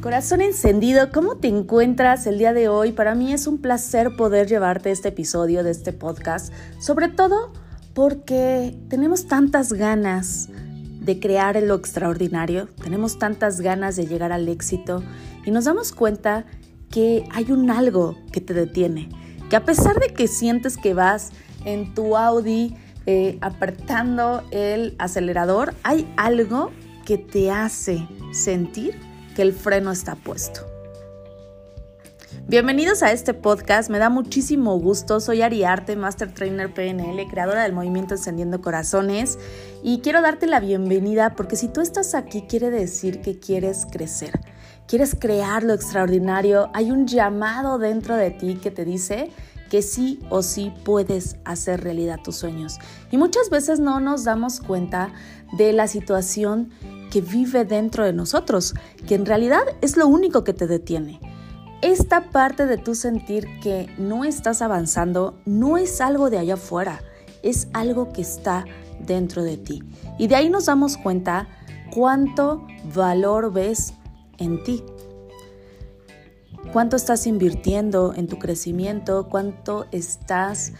[0.00, 2.92] Corazón encendido, ¿cómo te encuentras el día de hoy?
[2.92, 7.52] Para mí es un placer poder llevarte este episodio de este podcast, sobre todo
[7.94, 10.50] porque tenemos tantas ganas
[11.00, 15.02] de crear lo extraordinario, tenemos tantas ganas de llegar al éxito
[15.44, 16.44] y nos damos cuenta
[16.92, 19.08] que hay un algo que te detiene,
[19.50, 21.32] que a pesar de que sientes que vas
[21.64, 26.70] en tu Audi eh, apretando el acelerador, hay algo
[27.04, 29.08] que te hace sentir
[29.38, 30.62] que el freno está puesto.
[32.48, 35.20] Bienvenidos a este podcast, me da muchísimo gusto.
[35.20, 39.38] Soy Ariarte, Master Trainer PNL, creadora del movimiento Encendiendo Corazones
[39.84, 44.40] y quiero darte la bienvenida porque si tú estás aquí quiere decir que quieres crecer,
[44.88, 49.30] quieres crear lo extraordinario, hay un llamado dentro de ti que te dice
[49.68, 52.78] que sí o sí puedes hacer realidad tus sueños.
[53.10, 55.12] Y muchas veces no nos damos cuenta
[55.56, 56.70] de la situación
[57.10, 58.74] que vive dentro de nosotros,
[59.06, 61.20] que en realidad es lo único que te detiene.
[61.80, 67.00] Esta parte de tu sentir que no estás avanzando no es algo de allá afuera,
[67.42, 68.64] es algo que está
[69.00, 69.82] dentro de ti.
[70.18, 71.48] Y de ahí nos damos cuenta
[71.94, 73.94] cuánto valor ves
[74.38, 74.82] en ti.
[76.72, 80.72] Cuánto estás invirtiendo en tu crecimiento, cuánto estás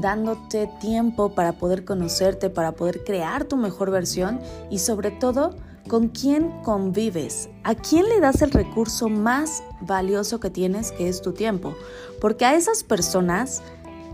[0.00, 5.54] dándote tiempo para poder conocerte, para poder crear tu mejor versión y sobre todo
[5.88, 7.50] ¿Con quién convives?
[7.62, 11.74] ¿A quién le das el recurso más valioso que tienes, que es tu tiempo?
[12.22, 13.62] Porque a esas personas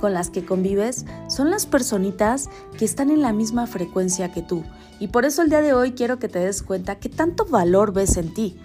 [0.01, 4.65] con las que convives son las personitas que están en la misma frecuencia que tú.
[4.99, 7.93] Y por eso el día de hoy quiero que te des cuenta que tanto valor
[7.93, 8.59] ves en ti.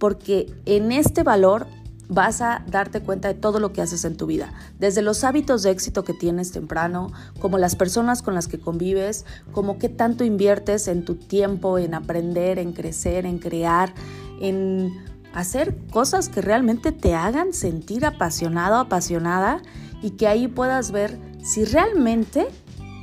[0.00, 1.68] Porque en este valor
[2.08, 5.62] vas a darte cuenta de todo lo que haces en tu vida, desde los hábitos
[5.62, 10.24] de éxito que tienes temprano, como las personas con las que convives, como qué tanto
[10.24, 13.92] inviertes en tu tiempo, en aprender, en crecer, en crear,
[14.40, 14.92] en
[15.34, 19.60] hacer cosas que realmente te hagan sentir apasionado, apasionada
[20.02, 22.48] y que ahí puedas ver si realmente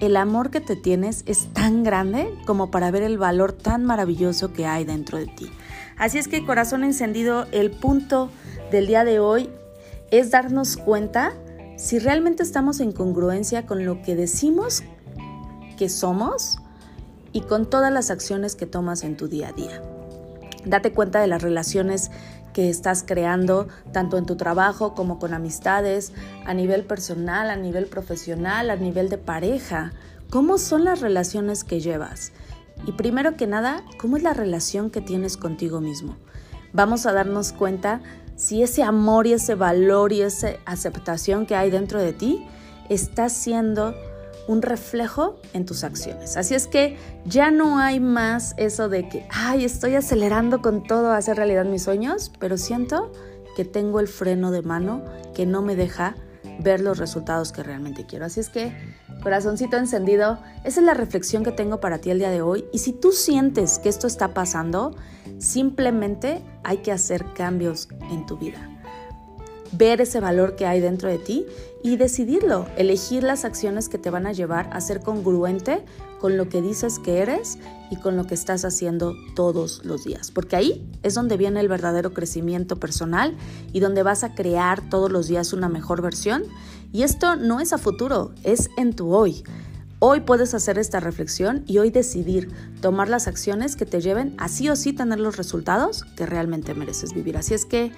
[0.02, 4.54] el amor que te tienes es tan grande como para ver el valor tan maravilloso
[4.54, 5.52] que hay dentro de ti.
[5.98, 8.30] Así es que corazón encendido, el punto
[8.72, 9.50] del día de hoy
[10.12, 11.34] es darnos cuenta
[11.78, 14.84] si realmente estamos en congruencia con lo que decimos
[15.78, 16.58] que somos
[17.32, 19.82] y con todas las acciones que tomas en tu día a día.
[20.66, 22.12] Date cuenta de las relaciones
[22.56, 26.14] que estás creando, tanto en tu trabajo como con amistades,
[26.46, 29.92] a nivel personal, a nivel profesional, a nivel de pareja.
[30.30, 32.32] ¿Cómo son las relaciones que llevas?
[32.88, 36.16] Y primero que nada, ¿cómo es la relación que tienes contigo mismo?
[36.72, 38.00] Vamos a darnos cuenta
[38.38, 42.48] si ese amor y ese valor y esa aceptación que hay dentro de ti
[42.88, 43.94] está siendo
[44.48, 46.38] un reflejo en tus acciones.
[46.38, 51.12] Así es que ya no hay más eso de que, ay, estoy acelerando con todo
[51.12, 53.12] a hacer realidad mis sueños, pero siento
[53.56, 56.16] que tengo el freno de mano que no me deja
[56.60, 58.26] ver los resultados que realmente quiero.
[58.26, 58.76] Así es que,
[59.24, 62.66] corazoncito encendido, esa es la reflexión que tengo para ti el día de hoy.
[62.72, 64.96] Y si tú sientes que esto está pasando,
[65.40, 68.70] simplemente hay que hacer cambios en tu vida.
[69.72, 71.46] Ver ese valor que hay dentro de ti
[71.84, 75.84] y decidirlo, elegir las acciones que te van a llevar a ser congruente
[76.20, 77.60] con lo que dices que eres
[77.92, 80.32] y con lo que estás haciendo todos los días.
[80.32, 83.36] Porque ahí es donde viene el verdadero crecimiento personal
[83.74, 86.44] y donde vas a crear todos los días una mejor versión.
[86.92, 89.44] Y esto no es a futuro, es en tu hoy.
[90.00, 92.50] Hoy puedes hacer esta reflexión y hoy decidir
[92.82, 96.74] tomar las acciones que te lleven a sí o sí tener los resultados que realmente
[96.74, 97.38] mereces vivir.
[97.38, 97.92] Así es que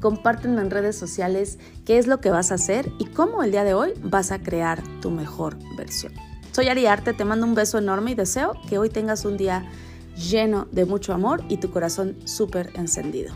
[0.00, 3.64] compártenme en redes sociales qué es lo que vas a hacer y cómo el día
[3.64, 6.12] de hoy vas a crear tu mejor versión.
[6.52, 9.64] Soy Ariarte, te mando un beso enorme y deseo que hoy tengas un día
[10.16, 13.32] lleno de mucho amor y tu corazón súper encendido.